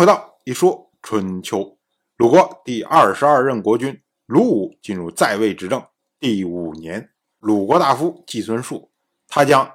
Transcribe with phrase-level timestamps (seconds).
[0.00, 1.76] 回到一说春秋，
[2.16, 5.84] 鲁国第二十二任国君鲁武进入在位执政
[6.18, 8.90] 第五年，鲁国大夫季孙树，
[9.28, 9.70] 他将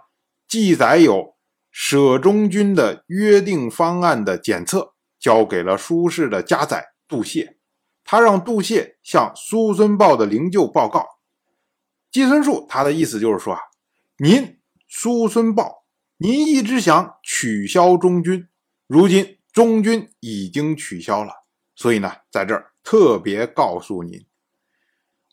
[0.47, 1.35] 记载有
[1.69, 7.57] 舍中军的约定方案的检测交给了苏氏的家宰杜谢，
[8.03, 11.05] 他让杜谢向苏孙豹的灵柩报告。
[12.09, 13.59] 季孙树他的意思就是说啊，
[14.17, 14.57] 您
[14.87, 15.83] 苏孙豹，
[16.17, 18.47] 您一直想取消中军，
[18.87, 19.34] 如今。
[19.55, 21.31] 中军已经取消了，
[21.77, 24.25] 所以呢，在这儿特别告诉您，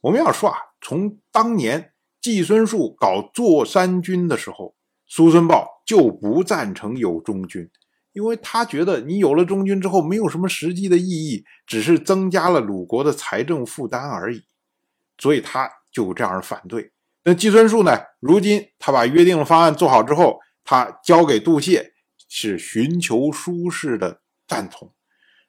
[0.01, 4.77] 我们要说啊，从当年季孙树搞坐山军的时候，
[5.09, 7.69] 苏孙豹就不赞成有中军，
[8.13, 14.45] 因为他觉得你有了中军之后，没有什么实际的意义，只是增加了鲁国的财政负担而已，
[15.19, 16.93] 所以他就这样反对。
[17.25, 21.92] 那季孙树呢，如今他把约定的方案做好之后，他交给杜谢。
[22.35, 24.95] 是寻求苏轼的赞同，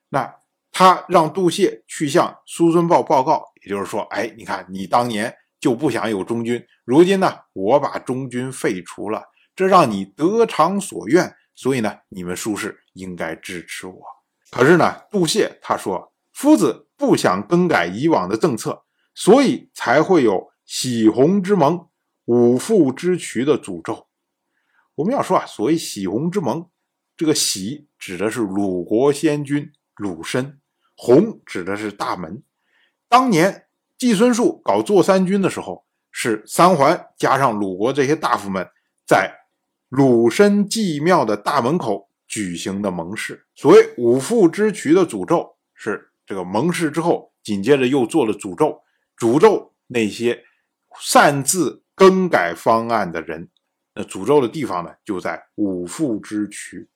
[0.09, 0.35] 那
[0.69, 9.23] 他让杜谢去向苏孙豹报告，也就是说，哎，你看你当年就不想有中军，如今呢，我把中军废除了，
[9.55, 14.01] 这让你得偿所愿，所以呢，你们苏轼应该支持我。
[14.51, 18.83] 可是呢，杜谢他说，夫子不想更改以往的政策，
[19.15, 21.87] 所以才会有喜鸿之盟、
[22.25, 24.09] 五父之渠的诅咒。
[24.95, 26.69] 我们要说啊，所谓喜鸿之盟。
[27.15, 30.59] 这个喜指的是鲁国先君鲁申，
[30.95, 32.41] 弘指的是大门。
[33.07, 38.67] 当年季孙树搞坐三军的时候，是三桓加上鲁国这些大夫们
[39.05, 39.31] 在
[39.89, 43.45] 鲁申祭庙的大门口举行的盟誓。
[43.53, 48.81] 所谓五父之渠的诅咒，是这个盟誓之后，紧接着又做了诅咒，
[49.17, 50.43] 诅咒那些
[50.99, 53.49] 擅自更改方案的人。
[53.93, 56.89] 那诅咒的地方呢，就在五父之渠。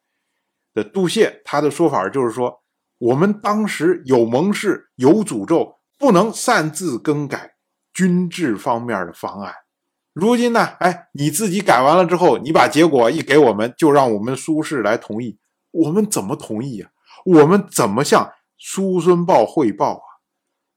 [0.77, 2.61] 的杜谢，他的说法就是说，
[2.99, 7.55] 我们当时有盟誓，有诅咒，不能擅自更改
[7.91, 9.51] 军制方面的方案。
[10.13, 15.39] 如今呢，哎，你自己改完了之后，你把结果一给我们，就让我们苏轼来同意，
[15.71, 16.89] 我们怎么同意呀？
[17.25, 20.05] 我们怎么向苏孙豹汇报啊？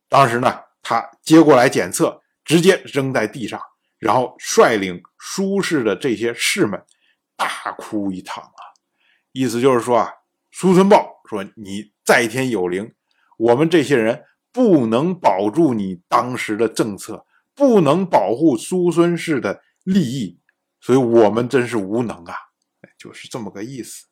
[0.08, 3.60] 当时呢，他接过来检测，直接扔在地上，
[3.98, 6.82] 然后率领苏轼的这些士们
[7.36, 8.50] 大哭一场。
[9.32, 10.10] 意思就是说啊，
[10.50, 12.92] 苏孙豹说：“你在天有灵，
[13.38, 17.24] 我们这些人不能保住你当时的政策，
[17.54, 20.40] 不能保护苏孙氏的利益，
[20.80, 22.34] 所以我们真是无能啊！”
[22.98, 24.06] 就是这么个意思。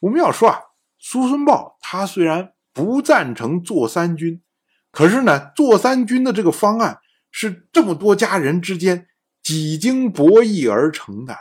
[0.00, 0.58] 我们要说啊，
[0.98, 4.42] 苏孙豹他虽然不赞成做三军，
[4.90, 6.98] 可是呢，做三军的这个方案
[7.30, 9.06] 是这么多家人之间
[9.40, 11.36] 几经博弈而成的，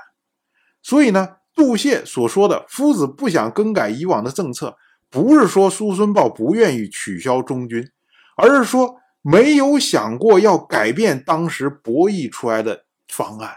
[0.84, 1.38] 所以呢。
[1.62, 4.76] 杜谢所说的夫子不想更改以往的政策，
[5.12, 7.88] 不是说苏孙豹不愿意取消中军，
[8.36, 13.54] 而是说没有想过要改变当时博弈出来的方案。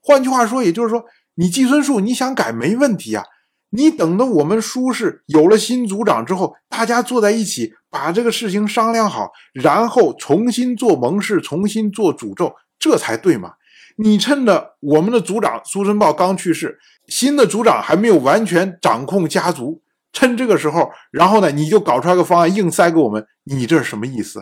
[0.00, 1.04] 换句话说，也就是说，
[1.34, 3.22] 你季孙树你想改没问题啊，
[3.68, 13.52] 你等到我们苏氏有了新族长之后，大家坐在一起把这个事情商量好，然后重新做盟誓，重新做诅咒，这才对嘛。
[13.96, 16.78] 你趁着我们的族长苏孙豹刚去世，
[17.12, 19.82] 新的族长还没有完全掌控家族，
[20.14, 24.40] 趁这个时候，然后呢，你就搞出来个方案硬塞给我们，你这是什么意思？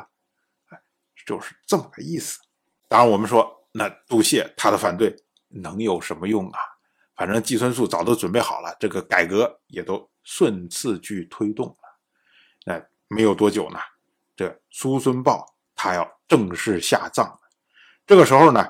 [0.68, 0.78] 哎，
[1.26, 2.38] 就是这么个意思。
[2.86, 5.16] 当然，我们说那杜谢他的反对
[5.48, 6.60] 能有什么用啊？
[7.16, 11.76] 反正季孙素早都准备好了，这个改革也都顺次去推动了。
[12.66, 13.78] 那没有多久呢，
[14.36, 15.44] 这苏孙豹
[15.74, 17.40] 他要正式下葬了。
[18.06, 18.64] 这个时候呢。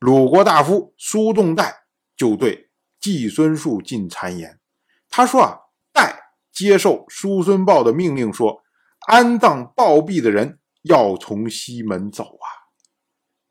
[0.00, 1.74] 鲁国大夫苏仲代
[2.14, 2.68] 就对
[3.04, 4.58] 季孙树进谗言，
[5.10, 5.58] 他说：“啊，
[5.92, 8.62] 代接受叔孙豹的命令，说
[9.08, 12.72] 安葬暴毙的人要从西门走啊。”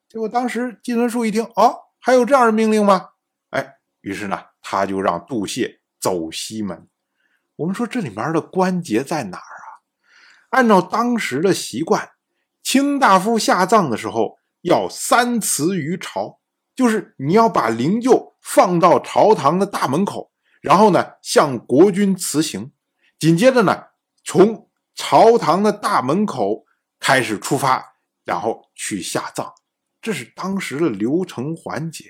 [0.10, 3.10] 结果当时季孙树一听，哦，还有这样的命令吗？
[3.52, 6.88] 哎，于是呢，他就让杜谢走西门。
[7.58, 9.86] 我们说这里面的关节在哪儿啊？
[10.50, 12.10] 按照当时的习惯，
[12.64, 16.40] 卿大夫下葬的时候要三辞于朝。
[16.76, 20.32] 就是你要把灵柩放到朝堂的大门口，
[20.62, 22.72] 然后呢向国君辞行，
[23.20, 23.84] 紧接着呢
[24.24, 26.66] 从朝堂的大门口
[27.00, 29.54] 开始出发，然后去下葬，
[30.02, 32.06] 这是当时的流程环节。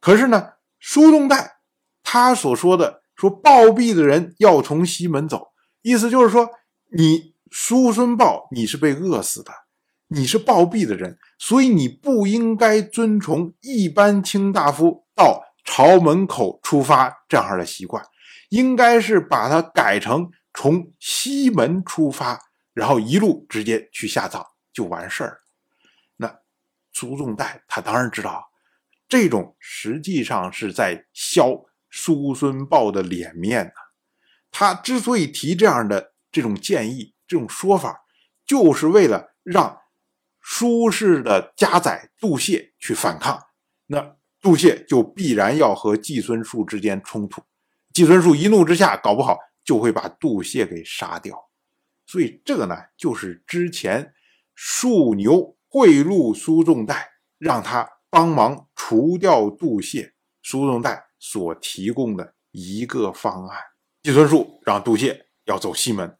[0.00, 1.58] 可是呢，苏东代
[2.02, 5.52] 他所说的说暴毙的人要从西门走，
[5.82, 6.50] 意思就是说
[6.96, 9.52] 你叔孙豹你是被饿死的。
[10.14, 18.04] 你是暴毙的人，所以你不应该遵从一般卿大夫到朝门口出发这样的习惯，
[18.50, 22.38] 应该是把它改成从西门出发，
[22.74, 25.38] 然后一路直接去下葬就完事儿。
[26.16, 26.40] 那
[26.92, 28.50] 苏仲带他当然知道，
[29.08, 33.72] 这种实际上是在削叔孙豹的脸面呢。
[34.50, 38.02] 他之所以提这样的这种建议、这种说法，
[38.44, 39.78] 就是为了让
[40.42, 43.40] 苏氏的家宰杜谢去反抗。
[43.86, 47.42] 那杜谢就必然要和季孙树之间冲突，
[47.92, 51.50] 季孙树一怒之下，搞不好就会把杜谢给杀掉。
[52.06, 54.12] 所以这个呢，就是之前
[54.54, 60.12] 树牛贿赂苏仲带，让他帮忙除掉杜谢，
[60.42, 63.58] 苏仲带所提供的一个方案。
[64.02, 66.18] 季孙树让杜谢要走西门，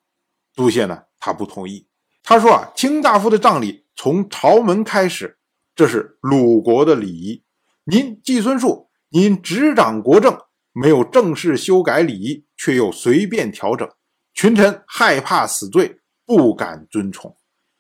[0.55, 1.89] 杜谢呢，他不同意。
[2.23, 5.39] 他说啊，卿大夫的葬礼从朝门开始，
[5.75, 7.43] 这是鲁国的礼仪。
[7.85, 10.39] 您季孙树，您执掌国政，
[10.73, 13.89] 没有正式修改礼仪，却又随便调整，
[14.35, 17.37] 群臣害怕死罪，不敢遵从。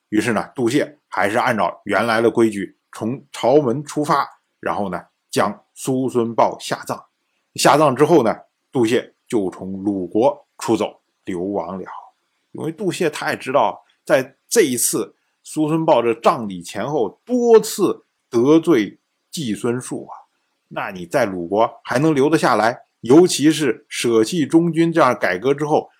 [0.08, 4.28] 于是呢，杜谢还是按照原来的规矩，从朝门出发，
[4.60, 5.00] 然后呢，
[5.30, 7.02] 将苏孙豹下葬。
[7.54, 8.34] 下葬之后呢，
[8.70, 9.12] 杜谢。
[9.28, 11.86] 就从鲁国出走流亡了，
[12.50, 18.98] 因为杜谢他也知道，在这一次苏孙豹这葬礼前后多次得罪
[19.30, 20.12] 季孙树啊，
[20.68, 22.82] 那你在鲁国还能留得下来？
[23.00, 25.90] 尤其是舍弃中军这样改革之后，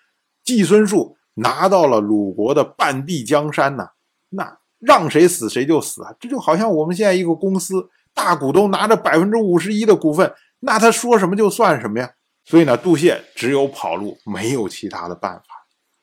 [0.41, 3.89] 季孙树拿到了鲁国的半壁江山呢，
[4.29, 6.15] 那让谁死谁就死啊！
[6.19, 12.13] 这就好像我们现在一个公司大股东拿着百分之五十一的股份，那他说什么就算什么呀？
[12.45, 15.62] 所以呢，杜谢只有跑路，没有其他的办法。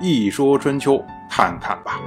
[0.00, 2.00] 一说春秋”看看吧。